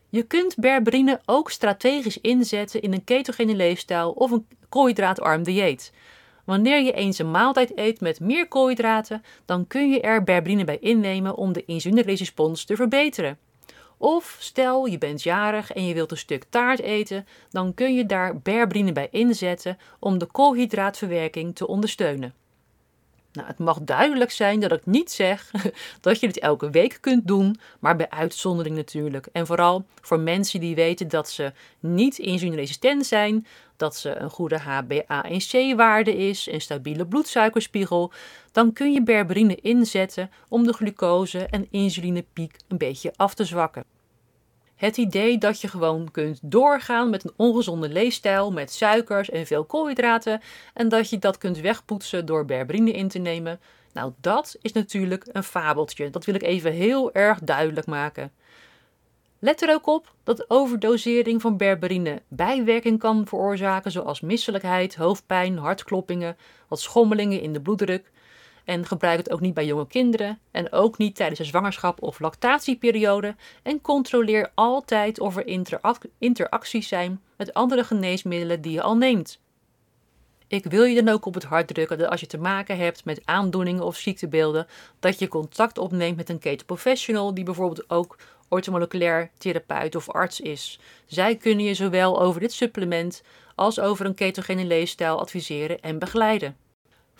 Je 0.09 0.23
kunt 0.23 0.55
berberine 0.55 1.21
ook 1.25 1.51
strategisch 1.51 2.21
inzetten 2.21 2.81
in 2.81 2.93
een 2.93 3.03
ketogene 3.03 3.55
leefstijl 3.55 4.11
of 4.11 4.31
een 4.31 4.47
koolhydraatarm 4.69 5.43
dieet. 5.43 5.91
Wanneer 6.45 6.81
je 6.81 6.91
eens 6.91 7.17
een 7.17 7.31
maaltijd 7.31 7.77
eet 7.77 8.01
met 8.01 8.19
meer 8.19 8.47
koolhydraten, 8.47 9.23
dan 9.45 9.67
kun 9.67 9.89
je 9.89 10.01
er 10.01 10.23
berberine 10.23 10.63
bij 10.63 10.77
innemen 10.79 11.35
om 11.35 11.53
de 11.53 11.65
insulinerespons 11.65 12.65
te 12.65 12.75
verbeteren. 12.75 13.37
Of 14.03 14.35
stel 14.39 14.85
je 14.85 14.97
bent 14.97 15.23
jarig 15.23 15.71
en 15.71 15.85
je 15.85 15.93
wilt 15.93 16.11
een 16.11 16.17
stuk 16.17 16.43
taart 16.49 16.79
eten, 16.79 17.27
dan 17.49 17.73
kun 17.73 17.95
je 17.95 18.05
daar 18.05 18.37
berberine 18.37 18.91
bij 18.91 19.07
inzetten 19.11 19.77
om 19.99 20.17
de 20.17 20.25
koolhydraatverwerking 20.25 21.55
te 21.55 21.67
ondersteunen. 21.67 22.33
Nou, 23.33 23.47
het 23.47 23.57
mag 23.57 23.79
duidelijk 23.81 24.31
zijn 24.31 24.59
dat 24.59 24.71
ik 24.71 24.85
niet 24.85 25.11
zeg 25.11 25.51
dat 26.01 26.19
je 26.19 26.27
dit 26.27 26.39
elke 26.39 26.69
week 26.69 26.97
kunt 27.01 27.27
doen, 27.27 27.59
maar 27.79 27.95
bij 27.95 28.09
uitzondering 28.09 28.75
natuurlijk. 28.75 29.27
En 29.31 29.45
vooral 29.45 29.85
voor 30.01 30.19
mensen 30.19 30.59
die 30.59 30.75
weten 30.75 31.07
dat 31.07 31.29
ze 31.29 31.51
niet 31.79 32.17
insulineresistent 32.17 33.05
zijn, 33.05 33.47
dat 33.77 33.95
ze 33.95 34.15
een 34.15 34.29
goede 34.29 34.59
HbA1c-waarde 34.61 36.15
is, 36.17 36.47
een 36.51 36.61
stabiele 36.61 37.05
bloedsuikerspiegel, 37.05 38.11
dan 38.51 38.73
kun 38.73 38.91
je 38.91 39.03
berberine 39.03 39.55
inzetten 39.55 40.31
om 40.49 40.63
de 40.63 40.73
glucose- 40.73 41.47
en 41.49 41.67
insulinepiek 41.71 42.55
een 42.67 42.77
beetje 42.77 43.13
af 43.15 43.33
te 43.33 43.45
zwakken. 43.45 43.92
Het 44.75 44.97
idee 44.97 45.37
dat 45.37 45.61
je 45.61 45.67
gewoon 45.67 46.11
kunt 46.11 46.39
doorgaan 46.41 47.09
met 47.09 47.23
een 47.23 47.33
ongezonde 47.35 47.89
leefstijl 47.89 48.51
met 48.51 48.71
suikers 48.71 49.29
en 49.29 49.45
veel 49.45 49.65
koolhydraten 49.65 50.41
en 50.73 50.89
dat 50.89 51.09
je 51.09 51.19
dat 51.19 51.37
kunt 51.37 51.59
wegpoetsen 51.59 52.25
door 52.25 52.45
berberine 52.45 52.91
in 52.91 53.07
te 53.07 53.19
nemen, 53.19 53.59
nou 53.93 54.13
dat 54.21 54.57
is 54.61 54.71
natuurlijk 54.71 55.25
een 55.31 55.43
fabeltje. 55.43 56.09
Dat 56.09 56.25
wil 56.25 56.35
ik 56.35 56.43
even 56.43 56.71
heel 56.71 57.13
erg 57.13 57.39
duidelijk 57.39 57.87
maken. 57.87 58.31
Let 59.39 59.61
er 59.61 59.73
ook 59.73 59.87
op 59.87 60.13
dat 60.23 60.49
overdosering 60.49 61.41
van 61.41 61.57
berberine 61.57 62.21
bijwerking 62.27 62.99
kan 62.99 63.27
veroorzaken, 63.27 63.91
zoals 63.91 64.21
misselijkheid, 64.21 64.95
hoofdpijn, 64.95 65.57
hartkloppingen, 65.57 66.37
wat 66.67 66.79
schommelingen 66.79 67.41
in 67.41 67.53
de 67.53 67.61
bloeddruk. 67.61 68.11
En 68.63 68.85
gebruik 68.85 69.17
het 69.17 69.31
ook 69.31 69.39
niet 69.39 69.53
bij 69.53 69.65
jonge 69.65 69.87
kinderen 69.87 70.39
en 70.51 70.71
ook 70.71 70.97
niet 70.97 71.15
tijdens 71.15 71.39
de 71.39 71.45
zwangerschap 71.45 72.01
of 72.01 72.19
lactatieperiode. 72.19 73.35
En 73.63 73.81
controleer 73.81 74.51
altijd 74.53 75.19
of 75.19 75.37
er 75.37 75.67
interacties 76.17 76.87
zijn 76.87 77.21
met 77.37 77.53
andere 77.53 77.83
geneesmiddelen 77.83 78.61
die 78.61 78.71
je 78.71 78.81
al 78.81 78.97
neemt. 78.97 79.41
Ik 80.47 80.65
wil 80.65 80.83
je 80.83 81.03
dan 81.03 81.13
ook 81.13 81.25
op 81.25 81.33
het 81.33 81.43
hart 81.43 81.67
drukken 81.67 81.97
dat 81.97 82.09
als 82.09 82.19
je 82.19 82.27
te 82.27 82.37
maken 82.37 82.77
hebt 82.77 83.05
met 83.05 83.21
aandoeningen 83.25 83.83
of 83.83 83.95
ziektebeelden, 83.95 84.67
dat 84.99 85.19
je 85.19 85.27
contact 85.27 85.77
opneemt 85.77 86.17
met 86.17 86.29
een 86.29 86.39
ketoprofessional 86.39 87.33
die 87.33 87.43
bijvoorbeeld 87.43 87.89
ook 87.89 88.17
ortomoleculair 88.47 89.31
therapeut 89.37 89.95
of 89.95 90.09
arts 90.09 90.39
is. 90.39 90.79
Zij 91.05 91.35
kunnen 91.35 91.65
je 91.65 91.73
zowel 91.73 92.21
over 92.21 92.39
dit 92.39 92.53
supplement 92.53 93.23
als 93.55 93.79
over 93.79 94.05
een 94.05 94.13
ketogene 94.13 94.65
leefstijl 94.65 95.19
adviseren 95.19 95.81
en 95.81 95.99
begeleiden. 95.99 96.57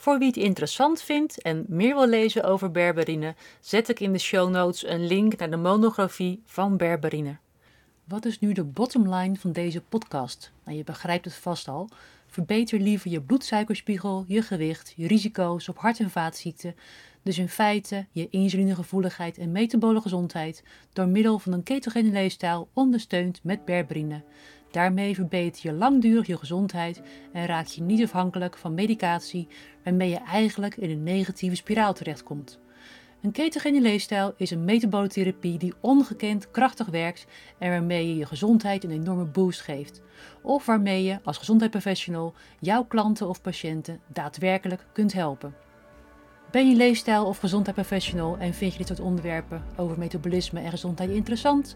Voor 0.04 0.18
wie 0.18 0.28
het 0.28 0.38
interessant 0.38 1.02
vindt 1.02 1.42
en 1.42 1.66
meer 1.68 1.96
wil 1.96 2.08
lezen 2.08 2.44
over 2.44 2.72
berberine, 2.72 3.36
zet 3.60 3.90
ik 3.90 4.00
in 4.00 4.12
de 4.12 4.20
show 4.20 4.50
notes 4.50 4.88
een 4.88 5.08
link 5.08 5.38
naar 5.38 5.50
de 5.50 5.58
monografie 5.58 6.42
van 6.46 6.78
berberine. 6.78 7.38
Wat 8.04 8.26
is 8.26 8.40
nu 8.40 8.54
de 8.54 8.64
bottomline 8.64 9.36
van 9.36 9.52
deze 9.52 9.82
podcast? 9.82 10.52
Nou, 10.64 10.78
je 10.78 10.84
begrijpt 10.84 11.26
het 11.26 11.34
vast 11.34 11.68
al. 11.68 11.90
Verbeter 12.28 12.80
liever 12.80 13.12
je 13.12 13.22
bloedsuikerspiegel, 13.22 14.26
je 14.28 14.42
gewicht, 14.42 14.94
je 14.96 15.08
risico's 15.08 15.70
op 15.70 15.78
hart- 15.78 16.00
en 16.00 16.10
vaatziekten. 16.10 16.76
Dus 17.22 17.38
in 17.38 17.50
feite 17.50 18.06
je 18.12 18.28
insulinegevoeligheid 18.30 19.38
en 19.38 19.52
metabole 19.52 20.02
gezondheid 20.02 20.64
door 20.94 21.08
middel 21.08 21.40
van 21.40 21.54
een 21.54 21.64
ketogene 21.64 22.12
leefstijl 22.12 22.70
ondersteund 22.74 23.40
met 23.44 23.66
berberine. 23.66 24.22
Daarmee 24.74 25.16
verbeter 25.16 25.62
je 25.64 25.74
langdurig 25.74 26.28
je 26.28 26.38
gezondheid 26.38 27.02
en 27.34 27.46
raak 27.46 27.66
je 27.66 27.82
niet 27.82 28.04
afhankelijk 28.04 28.58
van 28.58 28.74
medicatie 28.74 29.48
waarmee 29.84 30.10
je 30.10 30.20
eigenlijk 30.20 30.78
in 30.78 30.90
een 30.90 31.04
negatieve 31.04 31.56
spiraal 31.56 31.94
terechtkomt. 31.94 32.60
Een 33.22 33.32
ketogene 33.32 33.82
leefstijl 33.82 34.34
is 34.38 34.52
een 34.52 34.66
metabolotherapie 34.66 35.58
die 35.58 35.74
ongekend 35.82 36.52
krachtig 36.52 36.88
werkt 36.88 37.26
en 37.58 37.70
waarmee 37.70 38.08
je 38.08 38.16
je 38.16 38.26
gezondheid 38.26 38.84
een 38.84 38.92
enorme 38.92 39.26
boost 39.26 39.62
geeft. 39.62 40.02
Of 40.42 40.66
waarmee 40.66 41.04
je 41.04 41.20
als 41.24 41.38
gezondheidsprofessional 41.38 42.34
jouw 42.60 42.84
klanten 42.84 43.30
of 43.30 43.42
patiënten 43.42 44.00
daadwerkelijk 44.08 44.86
kunt 44.94 45.14
helpen. 45.14 45.54
Ben 46.52 46.70
je 46.70 46.76
leefstijl 46.76 47.26
of 47.26 47.38
gezondheidsprofessional 47.38 48.38
en 48.38 48.54
vind 48.54 48.72
je 48.72 48.78
dit 48.78 48.88
soort 48.88 49.00
onderwerpen 49.00 49.64
over 49.76 50.00
metabolisme 50.00 50.60
en 50.60 50.70
gezondheid 50.70 51.10
interessant? 51.10 51.76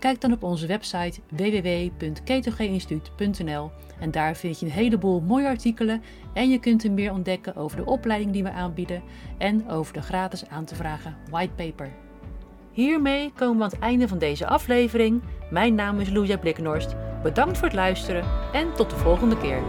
Kijk 0.00 0.20
dan 0.20 0.32
op 0.32 0.42
onze 0.42 0.66
website 0.66 1.20
www.ketogeeninstituut.nl 1.28 3.70
en 3.98 4.10
daar 4.10 4.36
vind 4.36 4.60
je 4.60 4.66
een 4.66 4.72
heleboel 4.72 5.20
mooie 5.20 5.46
artikelen 5.46 6.02
en 6.34 6.50
je 6.50 6.58
kunt 6.58 6.84
er 6.84 6.90
meer 6.90 7.12
ontdekken 7.12 7.56
over 7.56 7.76
de 7.76 7.84
opleiding 7.84 8.32
die 8.32 8.42
we 8.42 8.50
aanbieden 8.50 9.02
en 9.38 9.68
over 9.68 9.92
de 9.92 10.02
gratis 10.02 10.48
aan 10.48 10.64
te 10.64 10.74
vragen 10.74 11.16
whitepaper. 11.30 11.92
Hiermee 12.72 13.32
komen 13.32 13.56
we 13.56 13.64
aan 13.64 13.70
het 13.70 13.78
einde 13.78 14.08
van 14.08 14.18
deze 14.18 14.46
aflevering. 14.46 15.22
Mijn 15.50 15.74
naam 15.74 16.00
is 16.00 16.10
Louja 16.10 16.38
Blikkenhorst. 16.38 16.94
Bedankt 17.22 17.58
voor 17.58 17.66
het 17.66 17.76
luisteren 17.76 18.24
en 18.52 18.74
tot 18.74 18.90
de 18.90 18.96
volgende 18.96 19.38
keer. 19.38 19.62